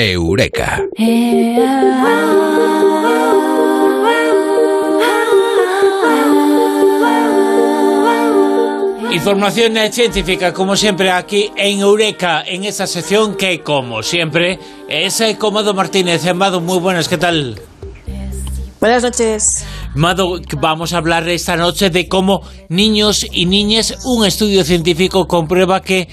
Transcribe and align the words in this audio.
Eureka. 0.00 0.86
Información 9.12 9.74
científica, 9.92 10.54
como 10.54 10.76
siempre, 10.76 11.10
aquí 11.10 11.50
en 11.56 11.80
Eureka, 11.80 12.42
en 12.46 12.64
esta 12.64 12.86
sección 12.86 13.36
que, 13.36 13.62
como 13.62 14.02
siempre, 14.02 14.58
es 14.88 15.20
eh, 15.20 15.36
Comado 15.38 15.74
Martínez. 15.74 16.32
Mado, 16.34 16.60
muy 16.60 16.78
buenas, 16.78 17.08
¿qué 17.08 17.18
tal? 17.18 17.60
Buenas 18.80 19.02
noches. 19.02 19.66
Mado, 19.94 20.40
vamos 20.58 20.94
a 20.94 20.98
hablar 20.98 21.28
esta 21.28 21.56
noche 21.56 21.90
de 21.90 22.08
cómo 22.08 22.40
niños 22.70 23.26
y 23.30 23.44
niñas, 23.44 23.98
un 24.06 24.24
estudio 24.24 24.64
científico 24.64 25.28
comprueba 25.28 25.82
que 25.82 26.08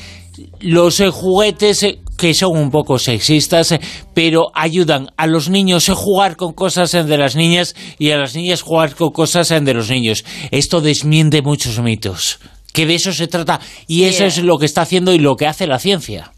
los 0.60 1.00
eh, 1.00 1.10
juguetes 1.10 1.83
eh, 1.83 2.00
que 2.18 2.34
son 2.34 2.57
un 2.57 2.71
poco 2.71 3.00
sexistas, 3.00 3.78
pero 4.14 4.48
ayudan 4.54 5.10
a 5.18 5.28
los 5.28 5.50
niños 5.50 5.89
a 5.89 5.96
jugar 5.96 6.36
con 6.36 6.54
cosas 6.54 6.92
de 6.92 7.18
las 7.18 7.36
niñas 7.36 7.76
y 8.00 8.12
a 8.12 8.18
las 8.18 8.36
niñas 8.36 8.62
jugar 8.62 8.96
con 8.96 9.12
cosas 9.12 9.50
de 9.50 9.74
los 9.74 9.90
niños. 9.90 10.26
Esto 10.52 10.82
desmiente 10.82 11.42
muchos 11.42 11.80
mitos 11.80 12.40
que 12.78 12.86
de 12.86 12.93
eso 12.93 13.12
se 13.12 13.28
trata 13.28 13.60
y 13.88 14.04
eso 14.04 14.24
es 14.26 14.43
lo 14.43 14.60
que 14.60 14.66
está 14.68 14.82
haciendo 14.82 15.12
y 15.12 15.18
lo 15.18 15.36
que 15.36 15.48
hace 15.48 15.66
la 15.66 15.80
ciencia. 15.80 16.32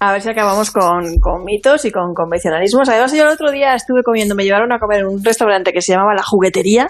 A 0.00 0.12
ver 0.12 0.20
si 0.20 0.28
acabamos 0.28 0.72
con, 0.72 1.04
mitos 1.44 1.84
y 1.84 1.92
con 1.92 2.14
convencionalismos. 2.14 2.88
Además, 2.88 3.12
yo 3.12 3.22
el 3.22 3.28
otro 3.28 3.52
día 3.52 3.74
estuve 3.74 4.02
comiendo, 4.02 4.34
me 4.34 4.42
llevaron 4.42 4.72
a 4.72 4.80
comer 4.80 5.00
en 5.00 5.06
un 5.06 5.24
restaurante 5.24 5.72
que 5.72 5.80
se 5.80 5.92
llamaba 5.92 6.14
La 6.14 6.24
Juguetería, 6.24 6.88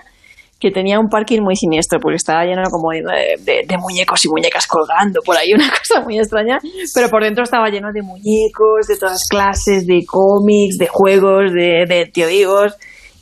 que 0.59 0.71
tenía 0.71 0.99
un 0.99 1.09
parking 1.09 1.43
muy 1.43 1.55
siniestro, 1.55 2.01
porque 2.01 2.17
estaba 2.17 2.45
lleno 2.45 2.63
como 2.71 2.91
de, 2.91 3.77
muñecos 3.79 4.25
y 4.25 4.29
muñecas 4.29 4.67
colgando 4.67 5.21
por 5.25 5.37
ahí, 5.37 5.53
una 5.55 5.71
cosa 5.71 6.01
muy 6.01 6.19
extraña, 6.19 6.59
pero 6.95 7.09
por 7.11 7.23
dentro 7.23 7.45
estaba 7.45 7.69
lleno 7.69 7.93
de 7.93 8.03
muñecos, 8.03 8.87
de 8.89 8.97
todas 8.97 9.23
clases, 9.29 9.87
de 9.87 10.05
cómics, 10.07 10.79
de 10.79 10.87
juegos, 10.87 11.53
de, 11.53 11.85
de 11.87 12.11
tío 12.13 12.27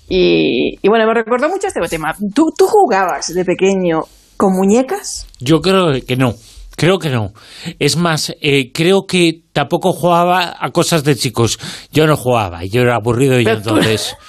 Y, 0.09 0.79
y, 0.81 0.89
bueno, 0.89 1.07
me 1.07 1.15
recordó 1.15 1.49
mucho 1.49 1.67
este 1.67 1.81
tema. 1.89 2.15
¿Tú, 2.35 2.53
¿Tú 2.57 2.67
jugabas 2.67 3.35
de 3.35 3.45
pequeño 3.45 4.03
con 4.37 4.53
muñecas? 4.53 5.27
Yo 5.41 5.61
creo 5.61 5.93
que 6.07 6.17
no. 6.17 6.35
Creo 6.77 6.99
que 6.99 7.09
no. 7.09 7.33
Es 7.79 7.97
más, 7.97 8.35
eh, 8.41 8.73
creo 8.73 9.07
que 9.07 9.43
tampoco 9.53 9.93
jugaba 9.93 10.57
a 10.59 10.71
cosas 10.71 11.05
de 11.05 11.15
chicos. 11.15 11.59
Yo 11.93 12.07
no 12.07 12.17
jugaba, 12.17 12.65
yo 12.65 12.83
era 12.83 12.97
aburrido 12.97 13.41
y 13.41 13.47
entonces... 13.47 14.17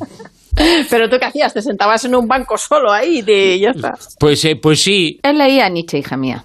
Pero 0.90 1.08
tú 1.08 1.16
qué 1.18 1.26
hacías, 1.26 1.54
te 1.54 1.62
sentabas 1.62 2.04
en 2.04 2.14
un 2.14 2.26
banco 2.26 2.56
solo 2.56 2.92
ahí 2.92 3.24
y 3.26 3.60
ya 3.60 3.70
está. 3.70 3.92
Pues, 4.18 4.44
eh, 4.44 4.56
pues 4.56 4.82
sí. 4.82 5.18
Él 5.22 5.38
leía 5.38 5.66
a 5.66 5.68
Nietzsche, 5.68 5.98
hija 5.98 6.16
mía. 6.16 6.44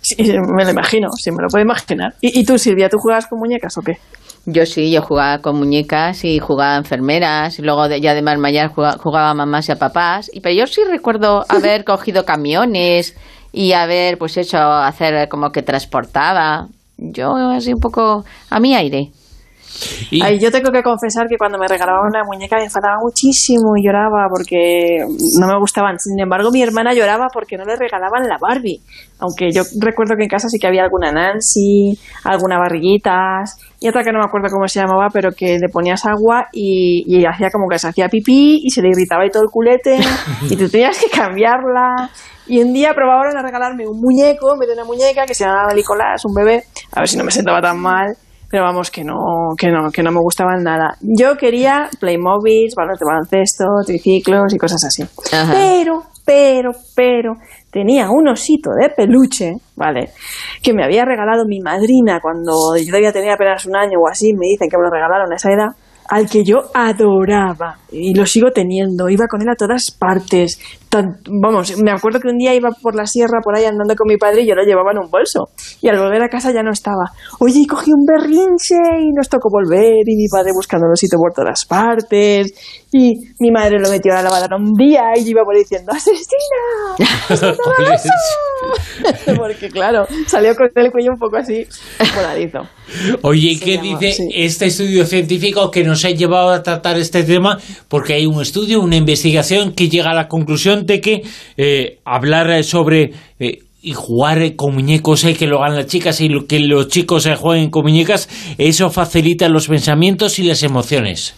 Sí, 0.00 0.16
me 0.22 0.64
lo 0.64 0.70
imagino, 0.70 1.08
sí, 1.16 1.30
me 1.30 1.42
lo 1.42 1.48
puedo 1.48 1.64
imaginar. 1.64 2.14
¿Y, 2.20 2.40
¿Y, 2.40 2.44
tú, 2.44 2.58
Silvia, 2.58 2.90
tú 2.90 2.98
jugabas 2.98 3.26
con 3.26 3.38
muñecas 3.38 3.76
o 3.78 3.80
qué? 3.80 3.98
Yo 4.46 4.66
sí, 4.66 4.90
yo 4.90 5.00
jugaba 5.00 5.38
con 5.38 5.56
muñecas 5.56 6.22
y 6.24 6.38
jugaba 6.38 6.76
enfermeras, 6.76 7.58
y 7.58 7.62
luego 7.62 7.88
ya 7.88 8.12
de 8.12 8.20
más 8.20 8.38
mayor 8.38 8.68
jugaba, 8.68 9.30
a 9.30 9.34
mamás 9.34 9.70
y 9.70 9.72
a 9.72 9.76
papás, 9.76 10.30
y, 10.30 10.40
pero 10.40 10.54
yo 10.54 10.66
sí 10.66 10.82
recuerdo 10.86 11.46
haber 11.48 11.84
cogido 11.84 12.26
camiones 12.26 13.16
y 13.52 13.72
haber, 13.72 14.18
pues 14.18 14.36
hecho, 14.36 14.58
hacer 14.58 15.28
como 15.30 15.50
que 15.50 15.62
transportaba. 15.62 16.68
Yo 16.98 17.34
así 17.34 17.72
un 17.72 17.80
poco 17.80 18.24
a 18.50 18.60
mi 18.60 18.74
aire 18.74 19.10
yo 20.40 20.50
tengo 20.50 20.70
que 20.70 20.82
confesar 20.82 21.26
que 21.28 21.36
cuando 21.36 21.58
me 21.58 21.66
regalaban 21.66 22.08
una 22.08 22.22
muñeca 22.24 22.56
me 22.56 22.64
enfadaba 22.64 22.96
muchísimo 23.02 23.76
y 23.76 23.84
lloraba 23.84 24.26
porque 24.28 24.98
no 25.38 25.46
me 25.46 25.58
gustaban. 25.58 25.98
Sin 25.98 26.18
embargo, 26.20 26.50
mi 26.52 26.62
hermana 26.62 26.94
lloraba 26.94 27.26
porque 27.32 27.56
no 27.56 27.64
le 27.64 27.76
regalaban 27.76 28.28
la 28.28 28.38
Barbie. 28.40 28.80
Aunque 29.18 29.50
yo 29.52 29.62
recuerdo 29.80 30.14
que 30.16 30.24
en 30.24 30.28
casa 30.28 30.48
sí 30.48 30.58
que 30.58 30.66
había 30.66 30.84
alguna 30.84 31.12
Nancy, 31.12 31.98
alguna 32.24 32.58
barriguitas 32.58 33.56
y 33.80 33.88
otra 33.88 34.02
que 34.02 34.12
no 34.12 34.18
me 34.18 34.24
acuerdo 34.24 34.48
cómo 34.50 34.66
se 34.68 34.80
llamaba, 34.80 35.08
pero 35.12 35.30
que 35.32 35.58
le 35.58 35.68
ponías 35.68 36.04
agua 36.06 36.48
y, 36.52 37.04
y 37.06 37.24
hacía 37.26 37.50
como 37.50 37.68
que 37.68 37.78
se 37.78 37.88
hacía 37.88 38.08
pipí 38.08 38.60
y 38.64 38.70
se 38.70 38.82
le 38.82 38.88
irritaba 38.88 39.22
ahí 39.22 39.30
todo 39.30 39.42
el 39.42 39.50
culete 39.50 39.98
y 40.50 40.56
tú 40.56 40.68
tenías 40.68 40.98
que 40.98 41.08
cambiarla. 41.08 42.10
Y 42.46 42.60
un 42.60 42.74
día 42.74 42.92
probaron 42.94 43.36
a 43.36 43.42
regalarme 43.42 43.88
un 43.88 44.00
muñeco 44.00 44.52
en 44.52 44.58
vez 44.58 44.68
de 44.68 44.74
una 44.74 44.84
muñeca 44.84 45.24
que 45.24 45.34
se 45.34 45.44
llamaba 45.44 45.72
Nicolás, 45.72 46.24
un 46.26 46.34
bebé, 46.34 46.64
a 46.92 47.00
ver 47.00 47.08
si 47.08 47.16
no 47.16 47.24
me 47.24 47.30
sentaba 47.30 47.60
tan 47.62 47.80
mal 47.80 48.14
pero 48.50 48.64
vamos, 48.64 48.90
que 48.90 49.04
no, 49.04 49.54
que 49.58 49.70
no, 49.70 49.90
que 49.90 50.02
no 50.02 50.12
me 50.12 50.20
gustaban 50.20 50.62
nada. 50.62 50.96
Yo 51.00 51.36
quería 51.36 51.88
Playmobil, 51.98 52.70
balones 52.76 53.00
de 53.00 53.06
baloncesto, 53.06 53.64
triciclos 53.86 54.54
y 54.54 54.58
cosas 54.58 54.84
así. 54.84 55.04
Pero, 55.52 56.02
pero, 56.24 56.70
pero, 56.94 57.34
tenía 57.70 58.10
un 58.10 58.28
osito 58.28 58.70
de 58.70 58.90
peluche, 58.90 59.54
¿vale? 59.76 60.10
Que 60.62 60.72
me 60.72 60.84
había 60.84 61.04
regalado 61.04 61.44
mi 61.46 61.60
madrina 61.60 62.20
cuando 62.20 62.76
yo 62.76 62.92
debía 62.92 63.12
tener 63.12 63.32
apenas 63.32 63.66
un 63.66 63.76
año 63.76 63.98
o 64.00 64.08
así, 64.08 64.32
me 64.32 64.46
dicen 64.46 64.68
que 64.70 64.76
me 64.76 64.84
lo 64.84 64.90
regalaron 64.90 65.32
a 65.32 65.36
esa 65.36 65.50
edad 65.50 65.68
al 66.08 66.28
que 66.28 66.44
yo 66.44 66.64
adoraba 66.74 67.78
y 67.90 68.14
lo 68.14 68.26
sigo 68.26 68.50
teniendo. 68.50 69.08
Iba 69.08 69.26
con 69.26 69.42
él 69.42 69.48
a 69.48 69.56
todas 69.56 69.90
partes. 69.90 70.58
Vamos, 71.40 71.76
me 71.78 71.90
acuerdo 71.90 72.20
que 72.20 72.28
un 72.28 72.38
día 72.38 72.54
iba 72.54 72.70
por 72.70 72.94
la 72.94 73.06
sierra 73.06 73.40
por 73.42 73.56
ahí 73.56 73.64
andando 73.64 73.94
con 73.94 74.06
mi 74.06 74.16
padre 74.16 74.42
y 74.42 74.46
yo 74.46 74.54
lo 74.54 74.64
llevaba 74.64 74.92
en 74.92 74.98
un 74.98 75.10
bolso. 75.10 75.48
Y 75.80 75.88
al 75.88 75.98
volver 75.98 76.22
a 76.22 76.28
casa 76.28 76.52
ya 76.52 76.62
no 76.62 76.70
estaba. 76.70 77.12
Oye, 77.40 77.60
y 77.60 77.66
cogí 77.66 77.90
un 77.92 78.04
berrinche 78.04 78.76
y 79.00 79.12
nos 79.12 79.28
tocó 79.28 79.48
volver 79.50 80.02
y 80.06 80.16
mi 80.16 80.28
padre 80.28 80.52
buscando 80.54 80.86
los 80.86 80.98
sitios 80.98 81.20
por 81.20 81.32
todas 81.32 81.64
partes. 81.64 82.83
Y 82.96 83.18
mi 83.40 83.50
madre 83.50 83.80
lo 83.80 83.90
metió 83.90 84.12
a 84.12 84.18
la 84.18 84.22
lavadora 84.22 84.56
un 84.56 84.72
día 84.74 85.00
y 85.16 85.24
yo 85.24 85.30
iba 85.30 85.42
por 85.42 85.56
diciendo 85.56 85.90
¡Asesina! 85.90 87.56
Porque 89.36 89.68
claro, 89.68 90.06
salió 90.28 90.54
con 90.54 90.68
el 90.76 90.92
cuello 90.92 91.10
un 91.10 91.18
poco 91.18 91.38
así 91.38 91.66
voladito. 92.14 92.60
Oye, 93.22 93.58
¿qué 93.58 93.78
dice 93.78 94.28
este 94.32 94.66
estudio 94.66 95.04
científico 95.06 95.72
que 95.72 95.82
nos 95.82 96.04
ha 96.04 96.10
llevado 96.10 96.50
a 96.50 96.62
tratar 96.62 96.96
este 96.96 97.24
tema? 97.24 97.58
Porque 97.88 98.14
hay 98.14 98.26
un 98.26 98.40
estudio, 98.40 98.80
una 98.80 98.94
investigación 98.94 99.72
que 99.72 99.88
llega 99.88 100.12
a 100.12 100.14
la 100.14 100.28
conclusión 100.28 100.86
de 100.86 101.00
que 101.00 101.22
eh, 101.56 101.98
hablar 102.04 102.62
sobre 102.62 103.10
eh, 103.40 103.58
y 103.82 103.92
jugar 103.92 104.54
con 104.54 104.72
muñecos, 104.72 105.24
eh, 105.24 105.34
que 105.34 105.48
lo 105.48 105.64
hagan 105.64 105.74
las 105.78 105.86
chicas 105.86 106.20
y 106.20 106.28
que 106.46 106.60
los 106.60 106.86
chicos 106.86 107.28
jueguen 107.40 107.70
con 107.70 107.82
muñecas, 107.82 108.28
eso 108.56 108.88
facilita 108.88 109.48
los 109.48 109.66
pensamientos 109.66 110.38
y 110.38 110.44
las 110.44 110.62
emociones. 110.62 111.34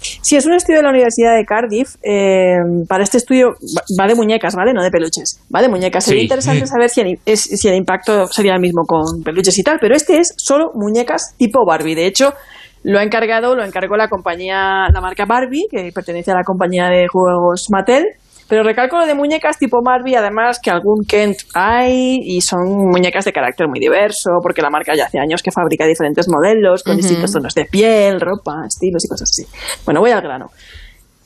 Sí, 0.00 0.36
es 0.36 0.46
un 0.46 0.54
estudio 0.54 0.78
de 0.78 0.84
la 0.84 0.90
Universidad 0.90 1.36
de 1.36 1.44
Cardiff. 1.44 1.96
Eh, 2.02 2.56
para 2.88 3.02
este 3.02 3.18
estudio 3.18 3.54
va 3.98 4.06
de 4.06 4.14
muñecas, 4.14 4.54
¿vale? 4.54 4.72
No 4.72 4.82
de 4.82 4.90
peluches. 4.90 5.40
Va 5.54 5.62
de 5.62 5.68
muñecas. 5.68 6.04
Sería 6.04 6.22
interesante 6.22 6.66
saber 6.66 6.88
si 6.88 7.00
el, 7.00 7.18
si 7.36 7.68
el 7.68 7.74
impacto 7.74 8.26
sería 8.28 8.54
el 8.54 8.60
mismo 8.60 8.84
con 8.86 9.22
peluches 9.22 9.58
y 9.58 9.62
tal, 9.62 9.78
pero 9.80 9.94
este 9.94 10.18
es 10.18 10.34
solo 10.36 10.70
muñecas 10.74 11.34
tipo 11.36 11.64
Barbie. 11.66 11.94
De 11.94 12.06
hecho, 12.06 12.34
lo 12.82 12.98
ha 12.98 13.02
encargado, 13.02 13.56
lo 13.56 13.64
encargó 13.64 13.96
la 13.96 14.08
compañía, 14.08 14.88
la 14.92 15.00
marca 15.00 15.24
Barbie, 15.26 15.66
que 15.70 15.90
pertenece 15.92 16.30
a 16.30 16.34
la 16.34 16.44
compañía 16.44 16.88
de 16.88 17.06
juegos 17.08 17.68
Mattel 17.70 18.06
pero 18.48 18.62
recalco 18.62 18.98
lo 18.98 19.06
de 19.06 19.14
muñecas 19.14 19.58
tipo 19.58 19.78
Barbie, 19.84 20.16
además 20.16 20.58
que 20.60 20.70
algún 20.70 21.04
Kent 21.06 21.38
hay 21.54 22.18
y 22.22 22.40
son 22.40 22.66
muñecas 22.90 23.24
de 23.26 23.32
carácter 23.32 23.68
muy 23.68 23.78
diverso, 23.78 24.30
porque 24.42 24.62
la 24.62 24.70
marca 24.70 24.94
ya 24.96 25.04
hace 25.04 25.18
años 25.18 25.42
que 25.42 25.50
fabrica 25.50 25.86
diferentes 25.86 26.26
modelos 26.28 26.82
con 26.82 26.96
distintos 26.96 27.30
tonos 27.30 27.54
de 27.54 27.66
piel, 27.66 28.20
ropa, 28.20 28.64
estilos 28.66 29.04
y 29.04 29.08
cosas 29.08 29.30
así. 29.30 29.44
Bueno, 29.84 30.00
voy 30.00 30.10
al 30.10 30.22
grano. 30.22 30.46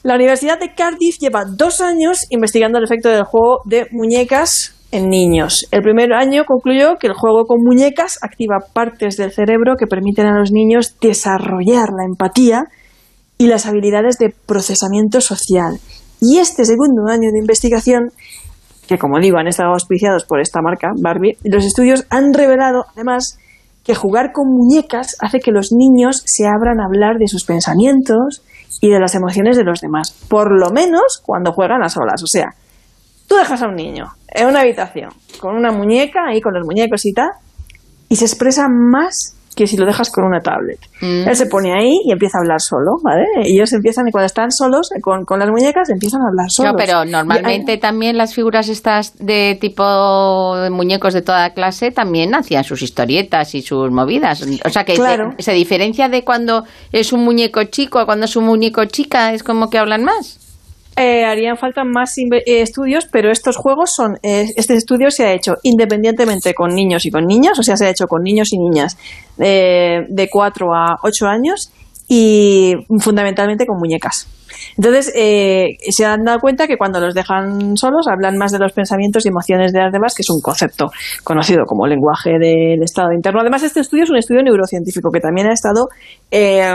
La 0.03 0.16
Universidad 0.16 0.59
de 0.59 0.75
Cardiff 0.75 1.19
lleva 1.21 1.44
dos 1.44 1.81
años 1.81 2.27
investigando 2.31 2.78
el 2.78 2.84
efecto 2.84 3.09
del 3.09 3.22
juego 3.22 3.60
de 3.65 3.87
muñecas 3.93 4.75
en 4.91 5.09
niños. 5.09 5.69
El 5.71 5.83
primer 5.83 6.12
año 6.12 6.44
concluyó 6.44 6.97
que 6.97 7.06
el 7.06 7.15
juego 7.15 7.44
con 7.44 7.59
muñecas 7.62 8.19
activa 8.21 8.56
partes 8.75 9.16
del 9.16 9.31
cerebro 9.31 9.77
que 9.78 9.87
permiten 9.87 10.27
a 10.27 10.39
los 10.39 10.50
niños 10.50 10.97
desarrollar 11.00 11.91
la 11.97 12.04
empatía 12.04 12.65
y 13.39 13.47
las 13.47 13.66
habilidades 13.66 14.19
de 14.19 14.34
procesamiento 14.47 15.21
social 15.21 15.78
y 16.22 16.38
este 16.38 16.65
segundo 16.65 17.03
año 17.09 17.33
de 17.33 17.41
investigación, 17.41 18.10
que 18.87 18.97
como 18.97 19.19
digo 19.19 19.38
han 19.38 19.49
estado 19.49 19.71
auspiciados 19.72 20.25
por 20.25 20.41
esta 20.41 20.62
marca, 20.62 20.93
Barbie, 21.03 21.37
los 21.43 21.65
estudios 21.65 22.06
han 22.10 22.33
revelado 22.33 22.84
además 22.95 23.39
que 23.83 23.97
jugar 23.97 24.30
con 24.33 24.47
muñecas 24.47 25.16
hace 25.19 25.41
que 25.41 25.51
los 25.51 25.72
niños 25.72 26.22
se 26.24 26.47
abran 26.47 26.80
a 26.80 26.86
hablar 26.86 27.19
de 27.19 27.27
sus 27.27 27.45
pensamientos 27.45 28.45
y 28.80 28.89
de 28.89 29.01
las 29.01 29.16
emociones 29.16 29.57
de 29.57 29.65
los 29.65 29.80
demás, 29.80 30.13
por 30.28 30.57
lo 30.57 30.71
menos 30.71 31.21
cuando 31.27 31.53
juegan 31.53 31.83
a 31.83 31.89
solas. 31.89 32.22
O 32.22 32.28
sea, 32.28 32.54
tú 33.27 33.34
dejas 33.34 33.60
a 33.60 33.66
un 33.66 33.75
niño 33.75 34.04
en 34.28 34.47
una 34.47 34.60
habitación 34.60 35.10
con 35.41 35.57
una 35.57 35.72
muñeca 35.72 36.21
ahí 36.28 36.41
con 36.41 36.54
los 36.54 36.65
muñecos 36.65 37.04
y 37.04 37.13
tal, 37.13 37.30
y 38.09 38.15
se 38.15 38.27
expresa 38.27 38.68
más 38.68 39.34
que 39.54 39.66
si 39.66 39.77
lo 39.77 39.87
dejas 39.87 40.10
con 40.10 40.25
una 40.25 40.41
tablet. 40.41 40.78
Mm. 41.01 41.28
Él 41.28 41.37
se 41.37 41.47
pone 41.47 41.72
ahí 41.72 42.01
y 42.04 42.13
empieza 42.13 42.39
a 42.39 42.41
hablar 42.41 42.60
solo, 42.60 42.97
¿vale? 43.03 43.25
Y 43.45 43.57
ellos 43.57 43.72
empiezan, 43.72 44.09
y 44.09 44.10
cuando 44.10 44.27
están 44.27 44.51
solos, 44.51 44.91
con, 45.01 45.25
con 45.25 45.39
las 45.39 45.49
muñecas, 45.51 45.91
empiezan 45.91 46.22
a 46.22 46.28
hablar 46.28 46.47
solos. 46.51 46.72
No, 46.72 46.78
pero 46.78 47.04
normalmente 47.04 47.77
también 47.78 48.16
las 48.16 48.34
figuras 48.34 48.69
estas 48.69 49.19
de 49.19 49.59
tipo 49.60 50.57
de 50.57 50.71
muñecos 50.71 51.15
de 51.15 51.22
toda 51.22 51.51
clase 51.51 51.91
también 51.91 52.34
hacían 52.34 52.65
sus 52.65 52.83
historietas 52.83 53.54
y 53.54 53.63
sus 53.63 53.91
movidas. 53.91 54.43
O 54.65 54.71
sea 54.71 54.84
que 54.84 54.97
se, 55.39 55.53
diferencia 55.53 56.09
de 56.09 56.25
cuando 56.25 56.65
es 56.93 57.13
un 57.13 57.25
muñeco 57.25 57.65
chico 57.65 57.99
a 57.99 58.07
cuando 58.07 58.25
es 58.25 58.37
un 58.37 58.45
muñeco 58.45 58.84
chica, 58.87 59.33
es 59.33 59.43
como 59.43 59.69
que 59.71 59.78
hablan 59.78 60.04
más. 60.04 60.41
Eh, 60.97 61.24
harían 61.24 61.56
falta 61.56 61.84
más 61.84 62.18
eh, 62.18 62.42
estudios, 62.47 63.06
pero 63.10 63.30
estos 63.30 63.56
juegos 63.56 63.94
son, 63.94 64.18
eh, 64.22 64.47
este 64.56 64.74
estudio 64.74 65.10
se 65.10 65.24
ha 65.24 65.33
hecho 65.33 65.56
independientemente 65.62 66.53
con 66.54 66.74
niños 66.74 67.06
y 67.06 67.10
con 67.10 67.27
niñas, 67.27 67.59
o 67.59 67.62
sea, 67.62 67.77
se 67.77 67.86
ha 67.86 67.91
hecho 67.91 68.06
con 68.06 68.22
niños 68.22 68.53
y 68.53 68.59
niñas 68.59 68.98
de 69.39 70.28
4 70.30 70.74
a 70.74 70.98
8 71.03 71.27
años 71.27 71.72
y 72.09 72.74
fundamentalmente 73.00 73.65
con 73.66 73.78
muñecas. 73.78 74.28
Entonces, 74.77 75.13
eh, 75.15 75.77
se 75.91 76.04
han 76.04 76.25
dado 76.25 76.39
cuenta 76.41 76.66
que 76.66 76.77
cuando 76.77 77.01
los 77.01 77.15
dejan 77.15 77.77
solos 77.77 78.07
hablan 78.10 78.37
más 78.37 78.53
de 78.53 78.59
los 78.59 78.72
pensamientos 78.72 79.25
y 79.25 79.28
emociones 79.28 79.72
de 79.72 79.81
las 79.81 79.93
demás, 79.93 80.15
que 80.15 80.22
es 80.22 80.31
un 80.31 80.41
concepto 80.41 80.91
conocido 81.25 81.65
como 81.66 81.87
lenguaje 81.87 82.33
del 82.39 82.83
estado 82.83 83.13
interno. 83.13 83.41
Además, 83.41 83.63
este 83.63 83.81
estudio 83.81 84.04
es 84.04 84.10
un 84.10 84.16
estudio 84.16 84.43
neurocientífico 84.43 85.10
que 85.10 85.21
también 85.21 85.49
ha 85.49 85.53
estado 85.53 85.89
eh, 86.31 86.75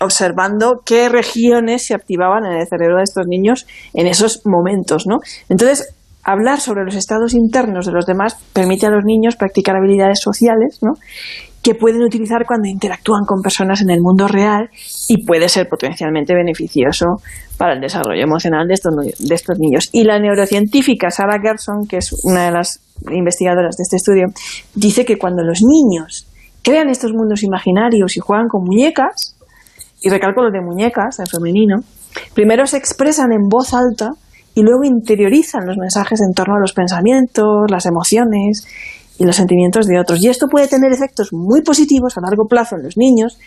observando 0.00 0.82
qué 0.84 1.08
regiones 1.08 1.86
se 1.86 1.94
activaban 1.94 2.44
en 2.46 2.60
el 2.60 2.66
cerebro 2.66 2.96
de 2.98 3.04
estos 3.04 3.26
niños 3.26 3.66
en 3.94 4.06
esos 4.06 4.42
momentos, 4.44 5.04
¿no? 5.06 5.18
Entonces, 5.48 5.94
hablar 6.26 6.60
sobre 6.60 6.84
los 6.84 6.96
estados 6.96 7.34
internos 7.34 7.86
de 7.86 7.92
los 7.92 8.04
demás 8.04 8.36
permite 8.52 8.86
a 8.86 8.90
los 8.90 9.04
niños 9.04 9.36
practicar 9.36 9.76
habilidades 9.76 10.20
sociales, 10.20 10.80
¿no? 10.82 10.94
Que 11.66 11.74
pueden 11.74 12.00
utilizar 12.04 12.46
cuando 12.46 12.68
interactúan 12.68 13.24
con 13.26 13.42
personas 13.42 13.82
en 13.82 13.90
el 13.90 13.98
mundo 14.00 14.28
real 14.28 14.70
y 15.08 15.26
puede 15.26 15.48
ser 15.48 15.66
potencialmente 15.68 16.32
beneficioso 16.32 17.06
para 17.58 17.72
el 17.72 17.80
desarrollo 17.80 18.22
emocional 18.22 18.68
de 18.68 18.74
estos, 18.74 18.94
de 18.94 19.34
estos 19.34 19.58
niños. 19.58 19.88
Y 19.90 20.04
la 20.04 20.20
neurocientífica 20.20 21.10
Sarah 21.10 21.40
Gerson, 21.42 21.88
que 21.88 21.96
es 21.96 22.14
una 22.22 22.44
de 22.44 22.52
las 22.52 22.78
investigadoras 23.10 23.76
de 23.76 23.82
este 23.82 23.96
estudio, 23.96 24.26
dice 24.76 25.04
que 25.04 25.18
cuando 25.18 25.42
los 25.42 25.58
niños 25.60 26.28
crean 26.62 26.88
estos 26.88 27.10
mundos 27.12 27.42
imaginarios 27.42 28.16
y 28.16 28.20
juegan 28.20 28.46
con 28.46 28.62
muñecas, 28.62 29.34
y 30.00 30.08
recalco 30.08 30.42
lo 30.42 30.52
de 30.52 30.60
muñecas, 30.60 31.18
en 31.18 31.26
femenino, 31.26 31.78
primero 32.32 32.68
se 32.68 32.76
expresan 32.76 33.32
en 33.32 33.48
voz 33.50 33.74
alta 33.74 34.10
y 34.54 34.62
luego 34.62 34.84
interiorizan 34.84 35.66
los 35.66 35.78
mensajes 35.78 36.20
en 36.20 36.32
torno 36.32 36.54
a 36.54 36.60
los 36.60 36.74
pensamientos, 36.74 37.66
las 37.68 37.86
emociones 37.86 38.68
y 39.18 39.24
los 39.24 39.36
sentimientos 39.36 39.86
de 39.86 39.98
otros. 39.98 40.22
Y 40.22 40.28
esto 40.28 40.46
puede 40.48 40.68
tener 40.68 40.92
efectos 40.92 41.32
muy 41.32 41.62
positivos 41.62 42.16
a 42.16 42.20
largo 42.20 42.46
plazo 42.48 42.76
en 42.76 42.84
los 42.84 42.96
niños, 42.96 43.38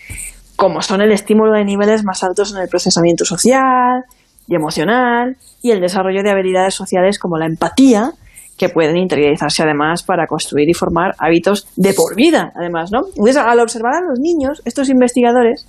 como 0.56 0.82
son 0.82 1.02
el 1.02 1.12
estímulo 1.12 1.54
de 1.54 1.64
niveles 1.64 2.04
más 2.04 2.24
altos 2.24 2.54
en 2.54 2.62
el 2.62 2.68
procesamiento 2.68 3.26
social 3.26 4.04
y 4.48 4.56
emocional 4.56 5.38
y 5.62 5.72
el 5.72 5.80
desarrollo 5.80 6.24
de 6.24 6.32
habilidades 6.32 6.74
sociales 6.74 7.20
como 7.20 7.38
la 7.38 7.46
empatía, 7.46 8.12
que 8.58 8.68
pueden 8.68 8.98
interiorizarse 8.98 9.64
además 9.64 10.04
para 10.04 10.28
construir 10.28 10.70
y 10.70 10.74
formar 10.74 11.16
hábitos 11.18 11.68
de 11.78 11.94
por 11.94 12.16
vida, 12.16 12.52
además, 12.56 12.92
¿no? 12.92 13.08
Entonces, 13.08 13.38
al 13.38 13.60
observar 13.62 13.94
a 13.96 14.02
los 14.02 14.20
niños, 14.20 14.62
estos 14.66 14.90
investigadores 14.90 15.66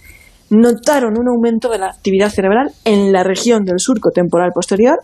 notaron 0.50 1.16
un 1.16 1.28
aumento 1.28 1.68
de 1.70 1.78
la 1.78 1.86
actividad 1.86 2.30
cerebral 2.30 2.72
en 2.84 3.12
la 3.12 3.22
región 3.22 3.64
del 3.64 3.78
surco 3.78 4.10
temporal 4.10 4.50
posterior 4.52 4.98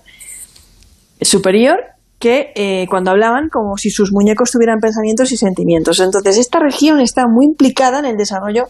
superior 1.20 1.78
que 2.18 2.52
eh, 2.54 2.86
cuando 2.88 3.10
hablaban 3.10 3.48
como 3.50 3.76
si 3.76 3.90
sus 3.90 4.12
muñecos 4.12 4.50
tuvieran 4.50 4.78
pensamientos 4.80 5.32
y 5.32 5.36
sentimientos. 5.36 6.00
Entonces, 6.00 6.38
esta 6.38 6.58
región 6.58 7.00
está 7.00 7.24
muy 7.28 7.46
implicada 7.46 7.98
en 7.98 8.06
el 8.06 8.16
desarrollo 8.16 8.64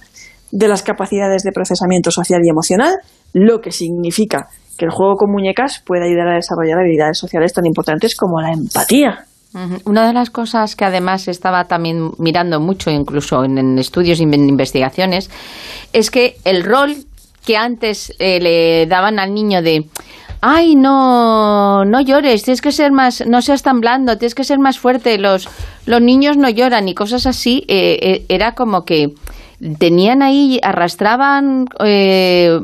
de 0.51 0.69
las 0.69 0.83
capacidades 0.83 1.43
de 1.43 1.53
procesamiento 1.53 2.11
social 2.11 2.41
y 2.45 2.51
emocional, 2.51 2.95
lo 3.33 3.61
que 3.61 3.71
significa 3.71 4.49
que 4.77 4.85
el 4.85 4.91
juego 4.91 5.17
con 5.17 5.31
muñecas 5.31 5.83
puede 5.85 6.07
ayudar 6.07 6.29
a 6.29 6.35
desarrollar 6.35 6.79
habilidades 6.81 7.19
sociales 7.19 7.53
tan 7.53 7.67
importantes 7.67 8.15
como 8.15 8.41
la 8.41 8.53
empatía. 8.53 9.25
Una 9.87 10.07
de 10.07 10.13
las 10.13 10.29
cosas 10.29 10.77
que 10.77 10.85
además 10.85 11.29
estaba 11.29 11.65
también 11.65 12.11
mirando 12.19 12.61
mucho, 12.61 12.91
incluso 12.91 13.43
en, 13.43 13.79
estudios 13.79 14.21
y 14.21 14.25
en 14.25 14.35
investigaciones, 14.35 15.31
es 15.95 16.11
que 16.11 16.37
el 16.45 16.63
rol 16.63 16.95
que 17.47 17.57
antes 17.57 18.13
eh, 18.19 18.39
le 18.39 18.87
daban 18.87 19.19
al 19.19 19.33
niño 19.33 19.63
de 19.63 19.87
ay, 20.41 20.77
no, 20.77 21.85
no 21.85 22.01
llores, 22.01 22.43
tienes 22.43 22.61
que 22.61 22.73
ser 22.73 22.93
más, 22.93 23.25
no 23.27 23.43
seas 23.43 23.63
tan 23.63 23.81
blando, 23.81 24.19
tienes 24.19 24.35
que 24.35 24.45
ser 24.45 24.59
más 24.59 24.79
fuerte, 24.79 25.19
los, 25.19 25.49
los 25.87 26.01
niños 26.01 26.37
no 26.37 26.49
lloran 26.49 26.89
y 26.89 26.95
cosas 26.95 27.27
así, 27.27 27.65
eh, 27.69 27.99
eh, 28.03 28.27
era 28.29 28.55
como 28.55 28.85
que 28.85 29.15
tenían 29.79 30.23
ahí, 30.23 30.61
arrastraban, 30.63 31.67
eh, 31.85 32.59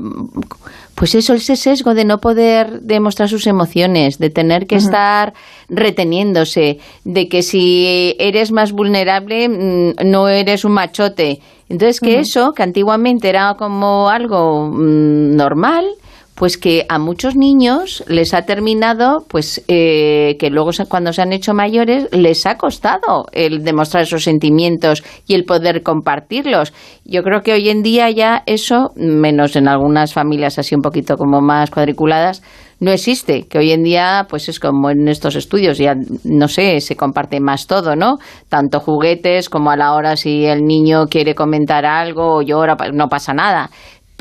pues 0.94 1.14
eso, 1.14 1.34
ese 1.34 1.56
sesgo 1.56 1.94
de 1.94 2.04
no 2.04 2.18
poder 2.18 2.82
demostrar 2.82 3.28
sus 3.28 3.46
emociones, 3.46 4.18
de 4.18 4.30
tener 4.30 4.66
que 4.66 4.76
estar 4.76 5.32
reteniéndose, 5.68 6.78
de 7.04 7.28
que 7.28 7.42
si 7.42 8.14
eres 8.18 8.52
más 8.52 8.72
vulnerable 8.72 9.48
mm, 9.48 9.94
no 10.04 10.28
eres 10.28 10.64
un 10.64 10.72
machote. 10.72 11.40
Entonces 11.68 12.00
que 12.00 12.20
eso, 12.20 12.52
que 12.52 12.62
antiguamente 12.62 13.30
era 13.30 13.54
como 13.54 14.10
algo 14.10 14.68
mm, 14.68 15.34
normal, 15.34 15.86
pues 16.34 16.56
que 16.56 16.86
a 16.88 16.98
muchos 16.98 17.36
niños 17.36 18.02
les 18.08 18.34
ha 18.34 18.42
terminado, 18.42 19.24
pues 19.28 19.62
eh, 19.68 20.36
que 20.38 20.50
luego 20.50 20.70
cuando 20.88 21.12
se 21.12 21.22
han 21.22 21.32
hecho 21.32 21.52
mayores 21.52 22.08
les 22.12 22.46
ha 22.46 22.56
costado 22.56 23.26
el 23.32 23.62
demostrar 23.62 24.04
esos 24.04 24.24
sentimientos 24.24 25.04
y 25.26 25.34
el 25.34 25.44
poder 25.44 25.82
compartirlos. 25.82 26.72
Yo 27.04 27.22
creo 27.22 27.42
que 27.42 27.52
hoy 27.52 27.68
en 27.68 27.82
día 27.82 28.10
ya 28.10 28.42
eso, 28.46 28.92
menos 28.96 29.56
en 29.56 29.68
algunas 29.68 30.14
familias 30.14 30.58
así 30.58 30.74
un 30.74 30.82
poquito 30.82 31.16
como 31.16 31.40
más 31.40 31.70
cuadriculadas, 31.70 32.42
no 32.80 32.90
existe, 32.90 33.46
que 33.46 33.58
hoy 33.58 33.70
en 33.70 33.84
día 33.84 34.26
pues 34.28 34.48
es 34.48 34.58
como 34.58 34.90
en 34.90 35.06
estos 35.06 35.36
estudios, 35.36 35.78
ya 35.78 35.94
no 36.24 36.48
sé, 36.48 36.80
se 36.80 36.96
comparte 36.96 37.38
más 37.38 37.68
todo, 37.68 37.94
¿no? 37.94 38.16
Tanto 38.48 38.80
juguetes 38.80 39.48
como 39.48 39.70
a 39.70 39.76
la 39.76 39.94
hora 39.94 40.16
si 40.16 40.46
el 40.46 40.64
niño 40.64 41.06
quiere 41.06 41.36
comentar 41.36 41.86
algo 41.86 42.38
o 42.38 42.42
llora, 42.42 42.76
no 42.92 43.08
pasa 43.08 43.34
nada 43.34 43.70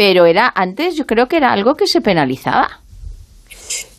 pero 0.02 0.26
era 0.26 0.52
antes 0.56 0.96
yo 0.96 1.06
creo 1.06 1.28
que 1.28 1.38
era 1.38 1.52
algo 1.52 1.76
que 1.76 1.86
se 1.86 2.02
penalizaba. 2.02 2.80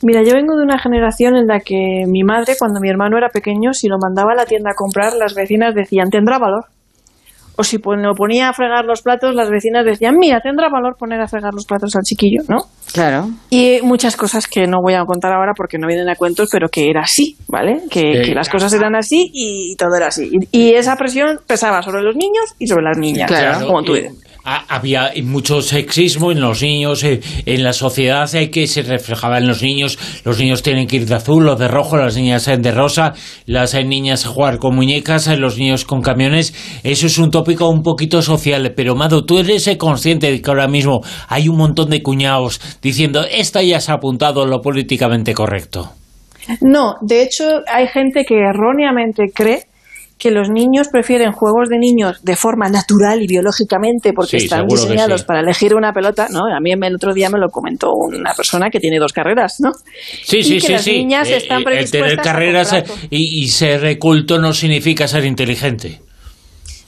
Mira, 0.02 0.25
yo 0.25 0.34
vengo 0.34 0.56
de 0.56 0.64
una 0.64 0.76
generación 0.76 1.37
en 1.37 1.46
la 1.46 1.60
que 1.60 2.06
mi 2.08 2.25
madre, 2.25 2.56
cuando 2.58 2.81
mi 2.81 2.90
hermano 2.90 3.16
era 3.19 3.28
pequeño, 3.28 3.72
si 3.72 3.87
lo 3.87 3.99
mandaba 4.02 4.32
a 4.32 4.34
la 4.34 4.44
tienda 4.44 4.72
a 4.72 4.75
comprar, 4.75 5.12
las 5.14 5.37
vecinas 5.37 5.76
decían, 5.76 6.10
tendrá 6.10 6.40
valor. 6.40 6.64
O 7.54 7.62
si 7.62 7.78
lo 7.78 8.14
ponía 8.16 8.49
a 8.49 8.52
fregar 8.52 8.84
los 8.84 9.02
platos, 9.02 9.32
las 9.37 9.49
vecinas 9.49 9.84
decían, 9.84 10.16
mira, 10.19 10.40
tendrá 10.40 10.69
valor 10.70 10.96
poner 10.99 11.20
a 11.20 11.28
fregar 11.28 11.54
los 11.54 11.66
platos 11.66 11.94
al 11.94 12.02
chiquillo, 12.02 12.43
¿no? 12.48 12.64
Claro. 12.93 13.28
Y 13.48 13.78
muchas 13.84 14.16
cosas 14.16 14.48
que 14.48 14.66
no 14.66 14.78
voy 14.82 14.94
a 14.94 15.05
contar 15.05 15.32
ahora 15.32 15.52
porque 15.56 15.78
no 15.78 15.87
vienen 15.87 16.08
a 16.08 16.16
cuentos, 16.16 16.48
pero 16.50 16.69
que 16.69 16.90
era 16.90 17.02
así, 17.02 17.37
¿vale? 17.46 17.82
Que, 17.88 18.34
las 18.34 18.48
cosas 18.48 18.72
eran 18.72 18.96
así 18.96 19.31
y 19.32 19.76
todo 19.76 19.94
era 19.96 20.08
así. 20.08 20.32
Y, 20.50 20.72
esa 20.72 20.96
presión 20.96 21.38
pesaba 21.46 21.81
sobre 21.81 22.02
los 22.02 22.16
niños 22.16 22.56
y 22.58 22.66
sobre 22.66 22.82
las 22.82 22.98
niñas, 22.98 23.28
claro. 23.28 23.69
como 23.69 23.84
tú 23.84 23.94
dices 23.94 24.31
había 24.44 25.12
mucho 25.22 25.62
sexismo 25.62 26.32
en 26.32 26.40
los 26.40 26.62
niños, 26.62 27.04
eh, 27.04 27.20
en 27.46 27.62
la 27.62 27.72
sociedad 27.72 28.28
hay 28.34 28.48
que 28.48 28.66
se 28.66 28.82
reflejaba 28.82 29.38
en 29.38 29.46
los 29.46 29.62
niños, 29.62 29.98
los 30.24 30.38
niños 30.38 30.62
tienen 30.62 30.86
que 30.86 30.96
ir 30.96 31.06
de 31.06 31.14
azul 31.14 31.48
o 31.48 31.56
de 31.56 31.68
rojo, 31.68 31.96
las 31.96 32.16
niñas 32.16 32.46
de 32.46 32.72
rosa, 32.72 33.12
las 33.46 33.74
niñas 33.74 34.26
jugar 34.26 34.58
con 34.58 34.74
muñecas, 34.74 35.26
los 35.38 35.58
niños 35.58 35.84
con 35.84 36.02
camiones, 36.02 36.54
eso 36.82 37.06
es 37.06 37.18
un 37.18 37.31
tópico 37.31 37.69
un 37.69 37.82
poquito 37.82 38.22
social, 38.22 38.72
pero 38.76 38.94
Mado, 38.94 39.24
tú 39.24 39.38
eres 39.38 39.70
consciente 39.78 40.31
de 40.31 40.43
que 40.43 40.50
ahora 40.50 40.69
mismo 40.69 41.00
hay 41.28 41.48
un 41.48 41.56
montón 41.56 41.90
de 41.90 42.02
cuñados 42.02 42.60
diciendo, 42.82 43.24
esta 43.31 43.62
ya 43.62 43.81
se 43.81 43.93
ha 43.93 43.96
apuntado 43.96 44.46
lo 44.46 44.60
políticamente 44.60 45.34
correcto. 45.34 45.93
No, 46.60 46.96
de 47.00 47.22
hecho 47.22 47.44
hay 47.72 47.86
gente 47.86 48.24
que 48.24 48.34
erróneamente 48.34 49.31
cree 49.32 49.62
que 50.22 50.31
los 50.31 50.50
niños 50.50 50.86
prefieren 50.86 51.32
juegos 51.32 51.69
de 51.69 51.79
niños 51.79 52.22
de 52.22 52.36
forma 52.36 52.69
natural 52.69 53.20
y 53.20 53.26
biológicamente 53.26 54.12
porque 54.12 54.36
están 54.36 54.69
diseñados 54.69 55.24
para 55.24 55.41
elegir 55.41 55.74
una 55.74 55.93
pelota, 55.93 56.29
¿no? 56.31 56.46
A 56.46 56.60
mí 56.60 56.70
el 56.70 56.94
otro 56.94 57.12
día 57.12 57.29
me 57.29 57.41
lo 57.41 57.48
comentó 57.48 57.91
una 57.93 58.32
persona 58.32 58.70
que 58.70 58.79
tiene 58.79 59.00
dos 59.00 59.12
carreras, 59.12 59.56
¿no? 59.58 59.72
Sí, 60.22 60.44
sí, 60.44 60.60
sí, 60.60 60.72
las 60.72 60.86
niñas 60.86 61.29
eh, 61.29 61.38
están 61.38 61.64
eh, 61.72 61.84
tener 61.91 62.19
carreras 62.19 62.72
y, 63.10 63.43
y 63.43 63.48
ser 63.48 63.98
culto 63.98 64.38
no 64.38 64.52
significa 64.52 65.08
ser 65.08 65.24
inteligente. 65.24 66.02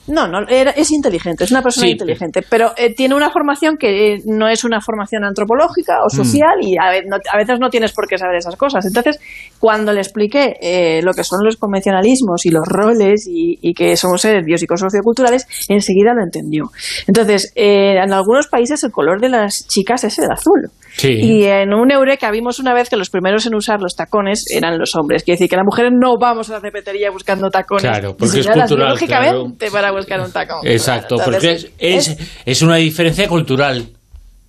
No, 0.07 0.27
no, 0.27 0.39
es 0.47 0.91
inteligente, 0.91 1.45
es 1.45 1.51
una 1.51 1.63
persona 1.63 1.87
inteligente, 1.87 2.43
pero 2.47 2.73
eh, 2.77 2.93
tiene 2.93 3.15
una 3.15 3.31
formación 3.31 3.75
que 3.77 4.13
eh, 4.13 4.21
no 4.25 4.47
es 4.47 4.63
una 4.63 4.79
formación 4.79 5.23
antropológica 5.23 5.97
o 6.03 6.13
mm. 6.13 6.15
social 6.15 6.57
y 6.61 6.77
a, 6.77 7.37
veces 7.37 7.59
no 7.59 7.69
tienes 7.69 7.91
por 7.91 8.07
qué 8.07 8.17
saber 8.17 8.35
esas 8.35 8.55
cosas. 8.55 8.85
Entonces, 8.85 9.19
cuando 9.59 9.91
le 9.93 10.01
expliqué 10.01 10.57
eh, 10.61 11.01
lo 11.01 11.13
que 11.13 11.23
son 11.23 11.43
los 11.43 11.57
convencionalismos 11.57 12.45
y 12.45 12.51
los 12.51 12.67
roles 12.67 13.25
y, 13.27 13.73
que 13.75 13.97
somos 13.97 14.21
seres 14.21 14.45
biopsicosocioculturales, 14.45 15.47
enseguida 15.67 16.13
lo 16.13 16.23
entendió. 16.23 16.71
Entonces, 17.07 17.51
en 17.55 18.13
algunos 18.13 18.47
países 18.47 18.83
el 18.83 18.91
color 18.91 19.19
de 19.19 19.29
las 19.29 19.67
chicas 19.67 20.03
es 20.05 20.17
el 20.19 20.31
azul. 20.31 20.69
Y 21.03 21.43
en 21.43 21.73
un 21.73 21.91
Eureka 21.91 22.31
vimos 22.31 22.59
una 22.59 22.73
vez 22.73 22.89
que 22.89 22.95
los 22.95 23.09
primeros 23.09 23.45
en 23.45 23.55
usar 23.55 23.81
los 23.81 23.95
tacones 23.95 24.45
eran 24.49 24.77
los 24.77 24.95
hombres. 24.95 25.23
Quiere 25.23 25.35
decir 25.35 25.49
que 25.49 25.55
las 25.57 25.65
mujeres 25.65 25.91
no 25.93 26.17
vamos 26.17 26.49
a 26.49 26.53
la 26.53 26.61
cepetería 26.61 27.11
buscando 27.11 27.49
tacones. 27.49 27.83
Claro, 27.83 28.15
porque 28.17 28.39
es 28.39 28.47
cultural. 28.47 28.91
Lógicamente 28.91 29.69
para 29.71 29.91
buscar 29.95 30.19
un 30.19 30.31
tacón. 30.31 30.59
Exacto, 30.63 31.17
porque 31.23 31.69
es, 31.79 32.17
es, 32.45 32.61
una 32.61 32.75
diferencia 32.75 33.27
cultural. 33.27 33.87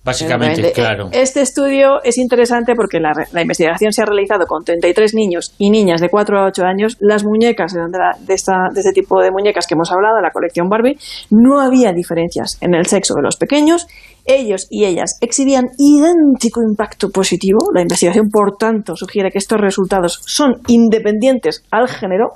Básicamente, 0.03 0.71
claro. 0.71 1.09
Este 1.11 1.41
estudio 1.41 2.01
es 2.01 2.17
interesante 2.17 2.75
porque 2.75 2.97
la, 2.97 3.11
investigación 3.41 3.91
se 3.91 4.01
ha 4.01 4.05
realizado 4.05 4.45
con 4.47 4.63
33 4.63 5.13
niños 5.13 5.53
y 5.57 5.69
niñas 5.69 5.99
de 5.99 6.07
4 6.07 6.39
a 6.39 6.45
8 6.45 6.63
años. 6.63 6.95
Las 7.01 7.25
muñecas 7.25 7.73
de, 7.73 7.81
de, 8.25 8.33
esta, 8.33 8.69
de 8.73 8.79
este 8.79 8.93
tipo 8.93 9.21
de 9.21 9.31
muñecas 9.31 9.67
que 9.67 9.73
hemos 9.73 9.91
hablado, 9.91 10.21
la 10.21 10.31
colección 10.31 10.69
Barbie, 10.69 10.97
no 11.29 11.59
había 11.59 11.91
diferencias 11.91 12.57
en 12.61 12.73
el 12.73 12.85
sexo 12.85 13.15
de 13.15 13.21
los 13.21 13.35
pequeños. 13.35 13.85
Ellos 14.23 14.67
y 14.69 14.85
ellas 14.85 15.17
exhibían 15.19 15.65
idéntico 15.77 16.61
impacto 16.61 17.09
positivo. 17.09 17.59
La 17.73 17.81
investigación, 17.81 18.29
por 18.31 18.55
tanto, 18.57 18.95
sugiere 18.95 19.29
que 19.29 19.39
estos 19.39 19.59
resultados 19.59 20.21
son 20.25 20.61
independientes 20.67 21.65
al 21.69 21.89
género 21.89 22.31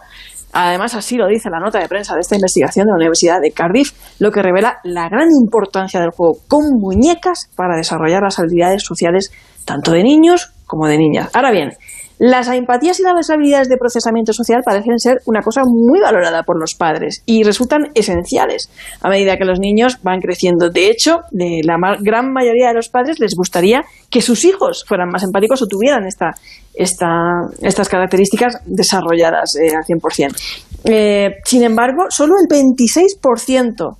Además, 0.53 0.95
así 0.95 1.15
lo 1.17 1.27
dice 1.27 1.49
la 1.49 1.59
nota 1.59 1.79
de 1.79 1.87
prensa 1.87 2.13
de 2.15 2.21
esta 2.21 2.35
investigación 2.35 2.85
de 2.85 2.91
la 2.91 2.97
Universidad 2.97 3.39
de 3.41 3.51
Cardiff, 3.51 3.93
lo 4.19 4.31
que 4.31 4.41
revela 4.41 4.79
la 4.83 5.07
gran 5.07 5.27
importancia 5.31 5.99
del 5.99 6.11
juego 6.11 6.37
con 6.47 6.63
muñecas 6.79 7.49
para 7.55 7.77
desarrollar 7.77 8.21
las 8.23 8.39
habilidades 8.39 8.83
sociales 8.83 9.31
tanto 9.65 9.91
de 9.91 10.03
niños 10.03 10.51
como 10.65 10.87
de 10.87 10.97
niñas. 10.97 11.29
Ahora 11.33 11.51
bien, 11.51 11.71
las 12.23 12.47
empatías 12.49 12.99
y 12.99 13.03
las 13.03 13.31
habilidades 13.31 13.67
de 13.67 13.77
procesamiento 13.77 14.31
social 14.31 14.61
parecen 14.63 14.99
ser 14.99 15.21
una 15.25 15.41
cosa 15.41 15.63
muy 15.65 15.99
valorada 15.99 16.43
por 16.43 16.59
los 16.59 16.75
padres 16.75 17.23
y 17.25 17.41
resultan 17.41 17.89
esenciales 17.95 18.69
a 19.01 19.09
medida 19.09 19.37
que 19.37 19.43
los 19.43 19.59
niños 19.59 19.97
van 20.03 20.19
creciendo. 20.19 20.69
De 20.69 20.91
hecho, 20.91 21.21
de 21.31 21.61
la 21.63 21.77
gran 21.99 22.31
mayoría 22.31 22.67
de 22.67 22.75
los 22.75 22.89
padres 22.89 23.19
les 23.19 23.33
gustaría 23.35 23.81
que 24.11 24.21
sus 24.21 24.45
hijos 24.45 24.85
fueran 24.87 25.09
más 25.09 25.23
empáticos 25.23 25.63
o 25.63 25.65
tuvieran 25.65 26.05
esta, 26.05 26.35
esta, 26.75 27.07
estas 27.59 27.89
características 27.89 28.57
desarrolladas 28.67 29.55
eh, 29.55 29.71
al 29.75 29.83
100%. 29.83 30.35
Eh, 30.83 31.37
sin 31.43 31.63
embargo, 31.63 32.03
solo 32.09 32.35
el 32.39 32.47
26% 32.47 33.97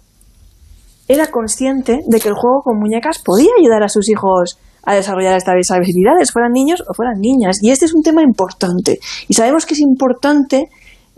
era 1.08 1.26
consciente 1.32 2.02
de 2.06 2.20
que 2.20 2.30
el 2.30 2.36
juego 2.36 2.62
con 2.64 2.78
muñecas 2.78 3.18
podía 3.18 3.50
ayudar 3.60 3.82
a 3.82 3.90
sus 3.90 4.08
hijos 4.10 4.60
a 4.84 4.96
desarrollar 4.96 5.38
estas 5.38 5.72
habilidades, 5.72 6.32
fueran 6.32 6.52
niños 6.52 6.84
o 6.88 6.94
fueran 6.94 7.20
niñas. 7.20 7.60
Y 7.62 7.72
este 7.72 7.86
es 7.86 7.94
un 7.94 8.04
tema 8.04 8.22
importante. 8.22 9.00
Y 9.28 9.34
sabemos 9.34 9.66
que 9.66 9.74
es 9.74 9.80
importante 9.80 10.70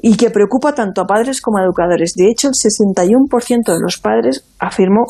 y 0.02 0.18
que 0.18 0.30
preocupa 0.30 0.74
tanto 0.74 1.02
a 1.02 1.06
padres 1.06 1.42
como 1.42 1.58
a 1.58 1.64
educadores. 1.64 2.14
De 2.16 2.30
hecho, 2.30 2.50
el 2.50 2.54
61% 2.54 3.74
de 3.74 3.80
los 3.82 3.98
padres 4.00 4.44
afirmó 4.60 5.06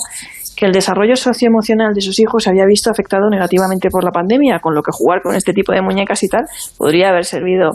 que 0.56 0.68
el 0.68 0.72
desarrollo 0.72 1.16
socioemocional 1.16 1.94
de 1.94 2.02
sus 2.02 2.20
hijos 2.20 2.44
se 2.44 2.50
había 2.50 2.66
visto 2.66 2.92
afectado 2.92 3.30
negativamente 3.30 3.90
por 3.90 4.04
la 4.04 4.12
pandemia, 4.12 4.60
con 4.60 4.76
lo 4.76 4.84
que 4.84 4.92
jugar 4.94 5.22
con 5.24 5.36
este 5.36 5.52
tipo 5.52 5.72
de 5.72 5.82
muñecas 5.82 6.22
y 6.24 6.28
tal 6.28 6.46
podría 6.78 7.10
haber 7.10 7.26
servido 7.26 7.72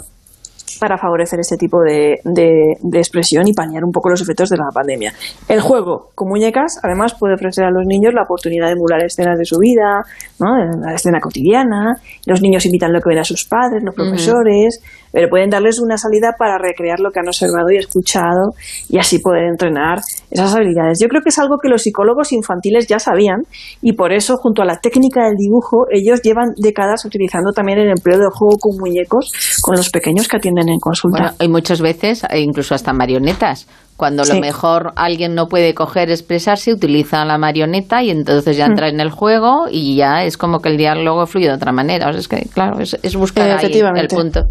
para 0.80 0.98
favorecer 0.98 1.40
este 1.40 1.56
tipo 1.56 1.80
de, 1.80 2.20
de, 2.24 2.98
expresión 2.98 3.46
y 3.46 3.52
paliar 3.52 3.84
un 3.84 3.92
poco 3.92 4.10
los 4.10 4.20
efectos 4.20 4.50
de 4.50 4.56
la 4.56 4.68
pandemia. 4.72 5.12
El 5.48 5.60
juego 5.60 6.10
con 6.14 6.28
muñecas, 6.28 6.78
además, 6.82 7.14
puede 7.18 7.34
ofrecer 7.34 7.64
a 7.64 7.70
los 7.70 7.86
niños 7.86 8.12
la 8.14 8.22
oportunidad 8.22 8.66
de 8.66 8.72
emular 8.72 9.02
escenas 9.04 9.38
de 9.38 9.44
su 9.44 9.58
vida, 9.58 10.02
¿no? 10.40 10.56
la 10.80 10.94
escena 10.94 11.20
cotidiana, 11.20 11.96
los 12.26 12.42
niños 12.42 12.66
imitan 12.66 12.92
lo 12.92 13.00
que 13.00 13.10
ven 13.10 13.18
a 13.18 13.24
sus 13.24 13.44
padres, 13.44 13.82
los 13.82 13.94
profesores, 13.94 14.80
pero 15.12 15.28
pueden 15.28 15.50
darles 15.50 15.80
una 15.80 15.96
salida 15.96 16.34
para 16.38 16.58
recrear 16.58 17.00
lo 17.00 17.10
que 17.10 17.20
han 17.20 17.28
observado 17.28 17.70
y 17.70 17.76
escuchado 17.76 18.54
y 18.88 18.98
así 18.98 19.18
poder 19.18 19.44
entrenar 19.44 19.98
esas 20.30 20.54
habilidades. 20.54 20.98
Yo 21.00 21.08
creo 21.08 21.22
que 21.22 21.30
es 21.30 21.38
algo 21.38 21.56
que 21.62 21.68
los 21.68 21.82
psicólogos 21.82 22.32
infantiles 22.32 22.86
ya 22.86 22.98
sabían 22.98 23.42
y 23.82 23.92
por 23.92 24.12
eso, 24.12 24.36
junto 24.36 24.62
a 24.62 24.64
la 24.64 24.76
técnica 24.76 25.24
del 25.24 25.36
dibujo, 25.36 25.86
ellos 25.90 26.20
llevan 26.22 26.48
décadas 26.56 27.04
utilizando 27.04 27.52
también 27.52 27.78
el 27.78 27.90
empleo 27.90 28.18
del 28.18 28.30
juego 28.30 28.56
con 28.58 28.76
muñecos 28.78 29.30
con 29.62 29.76
los 29.76 29.90
pequeños 29.90 30.28
que 30.28 30.36
atienden 30.36 30.68
en 30.68 30.78
consulta. 30.78 31.34
y 31.40 31.48
muchas 31.48 31.80
veces, 31.80 32.24
e 32.28 32.40
incluso 32.40 32.74
hasta 32.74 32.92
marionetas. 32.92 33.66
Cuando 33.98 34.22
lo 34.22 34.38
mejor 34.38 34.92
alguien 34.94 35.34
no 35.34 35.48
puede 35.48 35.74
coger, 35.74 36.08
expresarse, 36.08 36.72
utiliza 36.72 37.24
la 37.24 37.36
marioneta 37.36 38.00
y 38.00 38.10
entonces 38.10 38.56
ya 38.56 38.68
mm. 38.68 38.70
entra 38.70 38.88
en 38.88 39.00
el 39.00 39.10
juego 39.10 39.66
y 39.68 39.96
ya 39.96 40.22
es 40.22 40.36
como 40.36 40.60
que 40.60 40.68
el 40.68 40.76
diálogo 40.76 41.26
fluye 41.26 41.48
de 41.48 41.54
otra 41.54 41.72
manera. 41.72 42.08
O 42.08 42.12
sea, 42.12 42.20
es 42.20 42.28
que, 42.28 42.48
claro, 42.48 42.78
es, 42.78 43.16
buscar 43.16 43.58
ahí 43.58 43.72
el 43.96 44.06
punto. 44.06 44.44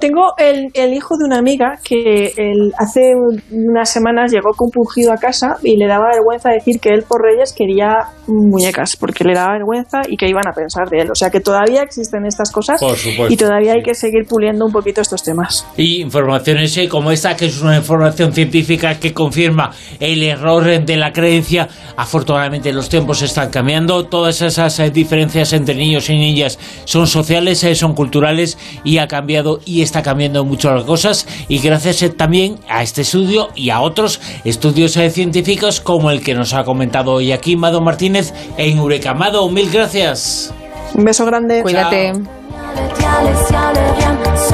Tengo, 0.00 0.34
el, 0.38 0.94
hijo 0.94 1.16
de 1.16 1.24
una 1.24 1.38
amiga 1.38 1.78
que 1.82 2.32
hace 2.78 3.12
unas 3.50 3.90
semanas 3.90 4.32
llegó 4.32 4.50
compungido 4.56 5.12
a 5.12 5.16
casa 5.16 5.56
y 5.62 5.76
le 5.76 5.86
daba 5.86 6.06
vergüenza 6.12 6.50
decir 6.50 6.80
que 6.80 6.90
él 6.90 7.04
por 7.08 7.22
Reyes 7.22 7.52
quería 7.52 7.98
muñecas, 8.26 8.96
porque 8.96 9.24
le 9.24 9.34
daba 9.34 9.52
vergüenza 9.54 10.02
y 10.08 10.16
que 10.16 10.28
iban 10.28 10.46
a 10.46 10.52
pensar 10.52 10.88
de 10.88 11.02
él. 11.02 11.10
O 11.10 11.14
sea 11.14 11.30
que 11.30 11.40
todavía 11.40 11.82
existen 11.82 12.26
estas 12.26 12.50
cosas 12.50 12.80
y 13.28 13.36
todavía 13.36 13.72
hay 13.72 13.82
que 13.82 13.94
seguir 13.94 14.26
puliendo 14.28 14.64
un 14.66 14.72
poquito 14.72 15.00
estos 15.00 15.22
temas. 15.22 15.66
Y 15.76 16.00
informaciones 16.00 16.76
eh, 16.76 16.88
como 16.88 17.10
esta, 17.10 17.36
que 17.36 17.46
es 17.46 17.60
una 17.60 17.76
información 17.76 18.32
científica 18.32 18.98
que 18.98 19.12
confirma 19.12 19.70
el 20.00 20.22
error 20.22 20.64
de 20.64 20.96
la 20.96 21.12
creencia. 21.12 21.68
Afortunadamente 21.96 22.72
los 22.72 22.88
tiempos 22.88 23.22
están 23.22 23.50
cambiando, 23.50 24.06
todas 24.06 24.40
esas 24.42 24.78
eh, 24.80 24.90
diferencias 24.90 25.52
entre 25.52 25.74
niños 25.74 26.08
y 26.10 26.14
niñas 26.14 26.58
son 26.84 27.06
sociales, 27.06 27.62
eh, 27.64 27.74
son 27.74 27.94
culturales 27.94 28.58
y 28.84 28.98
ha 29.04 29.08
cambiado 29.08 29.60
y 29.64 29.82
está 29.82 30.02
cambiando 30.02 30.44
mucho 30.44 30.74
las 30.74 30.84
cosas 30.84 31.26
y 31.48 31.58
gracias 31.58 32.02
eh, 32.02 32.10
también 32.10 32.58
a 32.68 32.82
este 32.82 33.02
estudio 33.02 33.50
y 33.54 33.70
a 33.70 33.80
otros 33.80 34.20
estudios 34.44 34.96
eh, 34.96 35.10
científicos 35.10 35.80
como 35.80 36.10
el 36.10 36.22
que 36.22 36.34
nos 36.34 36.52
ha 36.54 36.64
comentado 36.64 37.12
hoy 37.12 37.32
aquí 37.32 37.56
Mado 37.56 37.80
Martínez 37.80 38.32
en 38.56 38.78
Eureka. 38.78 39.14
Mado, 39.14 39.48
mil 39.48 39.70
gracias. 39.70 40.52
Un 40.94 41.04
beso 41.04 41.24
grande. 41.24 41.62
Cuídate. 41.62 42.12